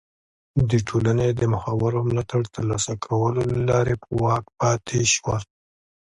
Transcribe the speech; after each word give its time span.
د 0.69 0.71
ټولنې 0.87 1.27
د 1.39 1.41
مخورو 1.53 1.99
ملاتړ 2.09 2.41
ترلاسه 2.55 2.93
کولو 3.05 3.41
له 3.51 3.59
لارې 3.69 3.93
په 4.03 4.09
واک 4.21 4.43
کې 4.47 4.53
پاتې 4.59 4.99
شول. 5.13 5.43